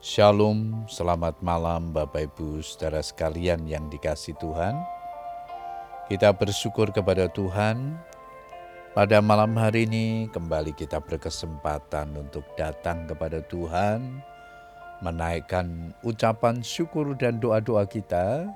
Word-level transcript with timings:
Shalom, 0.00 0.88
selamat 0.88 1.44
malam 1.44 1.92
Bapak 1.92 2.32
Ibu 2.32 2.64
saudara 2.64 3.04
sekalian 3.04 3.68
yang 3.68 3.92
dikasih 3.92 4.32
Tuhan. 4.40 4.72
Kita 6.08 6.32
bersyukur 6.32 6.88
kepada 6.88 7.28
Tuhan 7.28 8.00
pada 8.96 9.20
malam 9.20 9.52
hari 9.60 9.84
ini 9.84 10.32
kembali 10.32 10.72
kita 10.72 11.04
berkesempatan 11.04 12.16
untuk 12.16 12.48
datang 12.56 13.04
kepada 13.12 13.44
Tuhan, 13.44 14.24
menaikkan 15.04 15.92
ucapan 16.00 16.64
syukur 16.64 17.12
dan 17.20 17.36
doa-doa 17.36 17.84
kita. 17.84 18.48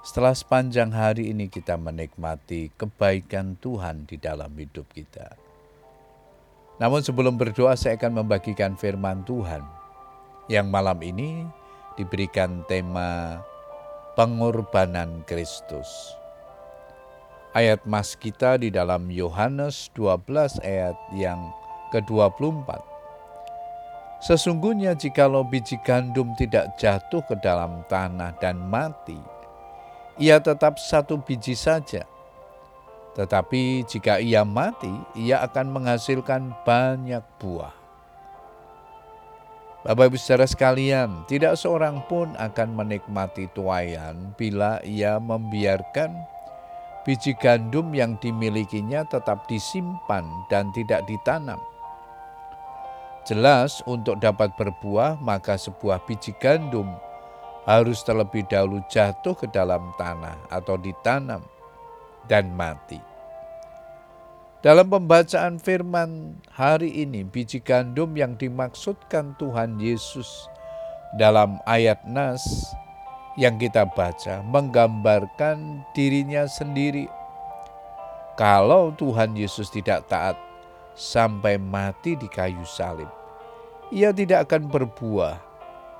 Setelah 0.00 0.32
sepanjang 0.32 0.96
hari 0.96 1.28
ini 1.28 1.52
kita 1.52 1.76
menikmati 1.76 2.72
kebaikan 2.80 3.52
Tuhan 3.60 4.08
di 4.08 4.16
dalam 4.16 4.56
hidup 4.56 4.88
kita. 4.96 5.36
Namun 6.80 7.04
sebelum 7.04 7.36
berdoa 7.36 7.76
saya 7.76 8.00
akan 8.00 8.24
membagikan 8.24 8.80
firman 8.80 9.28
Tuhan 9.28 9.79
yang 10.50 10.66
malam 10.66 10.98
ini 10.98 11.46
diberikan 11.94 12.66
tema 12.66 13.38
pengorbanan 14.18 15.22
Kristus. 15.22 15.86
Ayat 17.54 17.86
mas 17.86 18.18
kita 18.18 18.58
di 18.58 18.74
dalam 18.74 19.06
Yohanes 19.14 19.94
12 19.94 20.58
ayat 20.66 20.98
yang 21.14 21.38
ke-24. 21.94 22.66
Sesungguhnya 24.20 24.98
jikalau 24.98 25.46
biji 25.46 25.78
gandum 25.86 26.34
tidak 26.34 26.74
jatuh 26.76 27.22
ke 27.24 27.38
dalam 27.38 27.86
tanah 27.86 28.34
dan 28.42 28.58
mati, 28.58 29.18
ia 30.18 30.42
tetap 30.42 30.82
satu 30.82 31.22
biji 31.22 31.54
saja. 31.54 32.04
Tetapi 33.14 33.86
jika 33.86 34.22
ia 34.22 34.46
mati, 34.46 34.90
ia 35.18 35.42
akan 35.42 35.74
menghasilkan 35.74 36.54
banyak 36.62 37.22
buah. 37.38 37.79
Bapak 39.80 40.12
Ibu 40.12 40.20
saudara 40.20 40.44
sekalian, 40.44 41.24
tidak 41.24 41.56
seorang 41.56 42.04
pun 42.04 42.36
akan 42.36 42.76
menikmati 42.76 43.48
tuayan 43.56 44.36
bila 44.36 44.76
ia 44.84 45.16
membiarkan 45.16 46.12
biji 47.00 47.32
gandum 47.40 47.88
yang 47.96 48.20
dimilikinya 48.20 49.08
tetap 49.08 49.48
disimpan 49.48 50.28
dan 50.52 50.68
tidak 50.76 51.00
ditanam. 51.08 51.56
Jelas 53.24 53.80
untuk 53.88 54.20
dapat 54.20 54.52
berbuah 54.60 55.16
maka 55.16 55.56
sebuah 55.56 56.04
biji 56.04 56.36
gandum 56.36 56.92
harus 57.64 58.04
terlebih 58.04 58.44
dahulu 58.52 58.84
jatuh 58.92 59.32
ke 59.32 59.48
dalam 59.48 59.96
tanah 59.96 60.36
atau 60.52 60.76
ditanam 60.76 61.40
dan 62.28 62.52
mati. 62.52 63.09
Dalam 64.60 64.92
pembacaan 64.92 65.56
firman 65.56 66.36
hari 66.52 66.92
ini, 66.92 67.24
biji 67.24 67.64
gandum 67.64 68.12
yang 68.12 68.36
dimaksudkan 68.36 69.32
Tuhan 69.40 69.80
Yesus 69.80 70.28
dalam 71.16 71.56
ayat 71.64 72.04
Nas 72.04 72.44
yang 73.40 73.56
kita 73.56 73.88
baca 73.88 74.44
menggambarkan 74.44 75.80
dirinya 75.96 76.44
sendiri. 76.44 77.08
Kalau 78.36 78.92
Tuhan 79.00 79.32
Yesus 79.32 79.72
tidak 79.72 80.04
taat 80.12 80.36
sampai 80.92 81.56
mati 81.56 82.20
di 82.20 82.28
kayu 82.28 82.60
salib, 82.68 83.08
ia 83.88 84.12
tidak 84.12 84.44
akan 84.52 84.68
berbuah, 84.68 85.40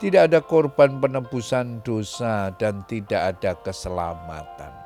tidak 0.00 0.32
ada 0.32 0.40
korban 0.40 0.96
penebusan 0.96 1.84
dosa, 1.84 2.48
dan 2.56 2.88
tidak 2.88 3.36
ada 3.36 3.52
keselamatan. 3.60 4.85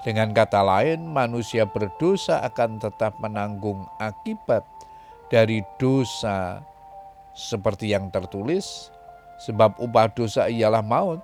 Dengan 0.00 0.32
kata 0.32 0.64
lain, 0.64 1.12
manusia 1.12 1.68
berdosa 1.68 2.40
akan 2.40 2.80
tetap 2.80 3.20
menanggung 3.20 3.84
akibat 4.00 4.64
dari 5.28 5.60
dosa 5.76 6.64
seperti 7.36 7.92
yang 7.92 8.08
tertulis, 8.08 8.88
sebab 9.44 9.76
upah 9.76 10.08
dosa 10.08 10.48
ialah 10.48 10.80
maut, 10.80 11.20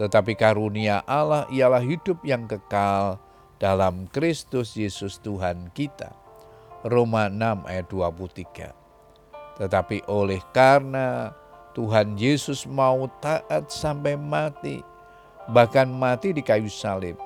tetapi 0.00 0.32
karunia 0.40 1.04
Allah 1.04 1.44
ialah 1.52 1.84
hidup 1.84 2.24
yang 2.24 2.48
kekal 2.48 3.20
dalam 3.60 4.08
Kristus 4.08 4.72
Yesus 4.72 5.20
Tuhan 5.20 5.68
kita. 5.76 6.08
Roma 6.88 7.28
6 7.28 7.68
ayat 7.68 7.86
23. 7.92 8.72
Tetapi 9.58 10.06
oleh 10.08 10.40
karena 10.56 11.34
Tuhan 11.76 12.16
Yesus 12.16 12.64
mau 12.64 13.10
taat 13.20 13.68
sampai 13.68 14.14
mati, 14.14 14.80
bahkan 15.50 15.90
mati 15.90 16.30
di 16.30 16.40
kayu 16.40 16.70
salib, 16.70 17.18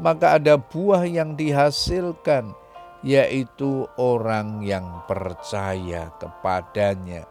maka 0.00 0.40
ada 0.40 0.56
buah 0.56 1.04
yang 1.04 1.36
dihasilkan, 1.36 2.54
yaitu 3.02 3.84
orang 3.98 4.62
yang 4.62 5.02
percaya 5.04 6.08
kepadanya, 6.16 7.26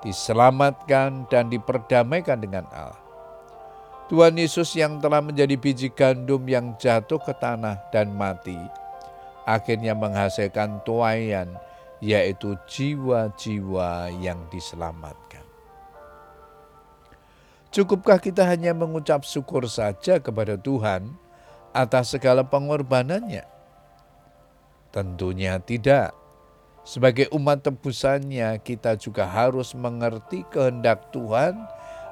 diselamatkan 0.00 1.26
dan 1.28 1.50
diperdamaikan 1.50 2.38
dengan 2.40 2.64
Allah. 2.70 3.02
Tuhan 4.12 4.36
Yesus 4.36 4.76
yang 4.76 5.00
telah 5.00 5.24
menjadi 5.24 5.56
biji 5.56 5.88
gandum 5.88 6.44
yang 6.44 6.76
jatuh 6.76 7.16
ke 7.16 7.32
tanah 7.32 7.80
dan 7.90 8.12
mati, 8.12 8.58
akhirnya 9.48 9.96
menghasilkan 9.96 10.84
tuayan, 10.84 11.48
yaitu 12.02 12.58
jiwa-jiwa 12.68 14.12
yang 14.20 14.36
diselamatkan. 14.50 15.40
Cukupkah 17.72 18.20
kita 18.20 18.44
hanya 18.44 18.76
mengucap 18.76 19.24
syukur 19.24 19.64
saja 19.64 20.20
kepada 20.20 20.60
Tuhan 20.60 21.08
atas 21.72 22.12
segala 22.12 22.44
pengorbanannya? 22.44 23.44
Tentunya 24.92 25.56
tidak. 25.58 26.12
Sebagai 26.84 27.30
umat 27.32 27.64
tebusannya, 27.64 28.60
kita 28.60 28.98
juga 29.00 29.24
harus 29.24 29.72
mengerti 29.72 30.44
kehendak 30.52 31.08
Tuhan 31.14 31.56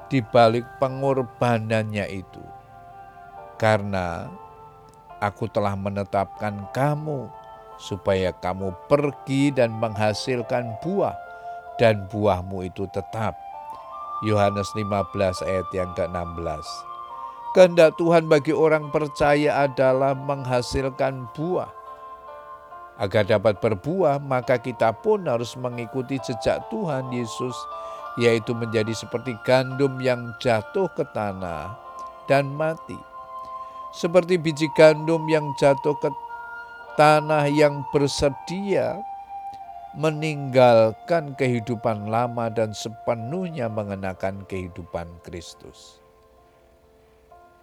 di 0.09 0.19
balik 0.19 0.65
pengorbanannya 0.81 2.09
itu. 2.09 2.43
Karena 3.61 4.25
aku 5.21 5.45
telah 5.51 5.77
menetapkan 5.77 6.71
kamu 6.73 7.29
supaya 7.77 8.33
kamu 8.33 8.73
pergi 8.89 9.53
dan 9.53 9.77
menghasilkan 9.77 10.81
buah 10.81 11.13
dan 11.77 12.09
buahmu 12.09 12.65
itu 12.65 12.89
tetap. 12.89 13.37
Yohanes 14.21 14.69
15 14.77 15.49
ayat 15.49 15.67
yang 15.73 15.89
ke-16. 15.97 16.90
Kehendak 17.51 17.99
Tuhan 17.99 18.31
bagi 18.31 18.55
orang 18.55 18.95
percaya 18.95 19.67
adalah 19.67 20.15
menghasilkan 20.15 21.27
buah. 21.35 21.67
Agar 22.95 23.27
dapat 23.27 23.59
berbuah, 23.59 24.23
maka 24.23 24.55
kita 24.55 24.95
pun 24.95 25.27
harus 25.27 25.59
mengikuti 25.59 26.15
jejak 26.23 26.63
Tuhan 26.71 27.11
Yesus, 27.11 27.51
yaitu 28.15 28.55
menjadi 28.55 28.95
seperti 28.95 29.35
gandum 29.43 29.99
yang 29.99 30.31
jatuh 30.39 30.87
ke 30.95 31.03
tanah 31.11 31.75
dan 32.31 32.47
mati. 32.55 32.95
Seperti 33.91 34.39
biji 34.39 34.71
gandum 34.71 35.27
yang 35.27 35.51
jatuh 35.59 35.99
ke 35.99 36.07
tanah 36.95 37.51
yang 37.51 37.83
bersedia 37.91 38.95
meninggalkan 39.99 41.35
kehidupan 41.35 42.07
lama 42.07 42.47
dan 42.47 42.71
sepenuhnya 42.71 43.67
mengenakan 43.67 44.47
kehidupan 44.47 45.19
Kristus. 45.19 46.00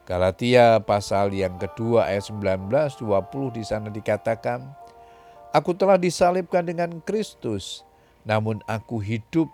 Galatia 0.08 0.80
pasal 0.80 1.36
yang 1.36 1.60
kedua 1.60 2.08
ayat 2.08 2.32
19 2.32 2.72
20 2.72 3.52
di 3.52 3.60
sana 3.60 3.92
dikatakan, 3.92 4.64
Aku 5.52 5.76
telah 5.76 6.00
disalibkan 6.00 6.64
dengan 6.64 7.04
Kristus, 7.04 7.84
namun 8.24 8.64
aku 8.64 9.04
hidup, 9.04 9.52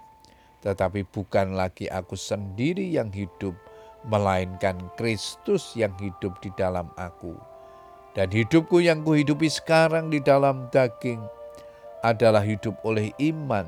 tetapi 0.62 1.10
bukan 1.10 1.58
lagi 1.58 1.90
aku 1.90 2.14
sendiri 2.14 2.86
yang 2.86 3.10
hidup, 3.10 3.58
melainkan 4.06 4.78
Kristus 4.94 5.74
yang 5.74 5.90
hidup 5.98 6.38
di 6.38 6.54
dalam 6.54 6.86
aku. 6.94 7.34
Dan 8.14 8.30
hidupku 8.30 8.78
yang 8.78 9.02
kuhidupi 9.02 9.50
sekarang 9.50 10.06
di 10.06 10.22
dalam 10.22 10.70
daging 10.70 11.18
adalah 12.06 12.46
hidup 12.46 12.78
oleh 12.86 13.10
iman 13.18 13.66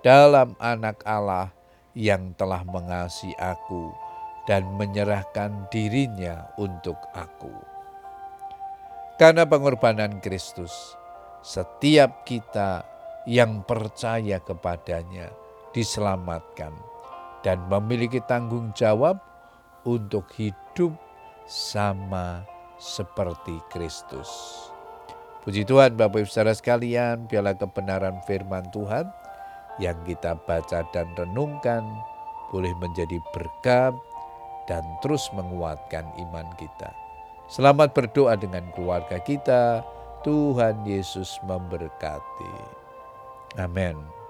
dalam 0.00 0.56
anak 0.56 0.96
Allah 1.04 1.52
yang 1.92 2.32
telah 2.40 2.64
mengasihi 2.64 3.36
aku 3.36 4.11
dan 4.46 4.66
menyerahkan 4.74 5.70
dirinya 5.70 6.50
untuk 6.58 6.98
aku. 7.14 7.52
Karena 9.20 9.46
pengorbanan 9.46 10.18
Kristus, 10.18 10.98
setiap 11.46 12.26
kita 12.26 12.82
yang 13.28 13.62
percaya 13.62 14.42
kepadanya 14.42 15.30
diselamatkan 15.70 16.74
dan 17.46 17.62
memiliki 17.70 18.18
tanggung 18.26 18.74
jawab 18.74 19.22
untuk 19.86 20.26
hidup 20.34 20.94
sama 21.46 22.42
seperti 22.82 23.62
Kristus. 23.70 24.30
Puji 25.42 25.66
Tuhan 25.66 25.98
Bapak 25.98 26.22
Ibu 26.22 26.30
Saudara 26.30 26.54
sekalian, 26.54 27.26
biarlah 27.26 27.58
kebenaran 27.58 28.22
firman 28.26 28.62
Tuhan 28.70 29.10
yang 29.82 29.98
kita 30.06 30.38
baca 30.46 30.86
dan 30.94 31.10
renungkan 31.18 31.82
boleh 32.54 32.70
menjadi 32.78 33.18
berkat 33.34 33.94
dan 34.72 34.88
terus 35.04 35.28
menguatkan 35.36 36.08
iman 36.16 36.48
kita. 36.56 36.88
Selamat 37.52 37.92
berdoa 37.92 38.40
dengan 38.40 38.64
keluarga 38.72 39.20
kita. 39.20 39.84
Tuhan 40.24 40.88
Yesus 40.88 41.36
memberkati. 41.44 42.56
Amin. 43.60 44.21